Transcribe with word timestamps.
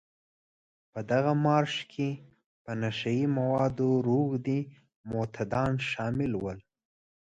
په 0.91 0.99
دغه 1.11 1.31
مارش 1.45 1.75
کې 1.91 2.09
په 2.63 2.71
نشه 2.81 3.11
يي 3.17 3.25
موادو 3.37 3.89
روږدي 4.07 4.59
معتادان 5.09 5.73
شامل 5.91 6.31
وو. 6.37 6.53